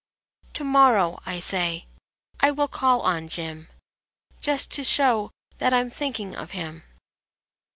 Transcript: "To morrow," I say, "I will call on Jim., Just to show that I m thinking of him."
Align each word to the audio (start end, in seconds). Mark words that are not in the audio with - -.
"To 0.55 0.63
morrow," 0.63 1.19
I 1.27 1.39
say, 1.39 1.85
"I 2.39 2.49
will 2.49 2.67
call 2.67 3.01
on 3.01 3.29
Jim., 3.29 3.67
Just 4.41 4.71
to 4.71 4.83
show 4.83 5.29
that 5.59 5.75
I 5.75 5.79
m 5.79 5.91
thinking 5.91 6.35
of 6.35 6.57
him." 6.57 6.81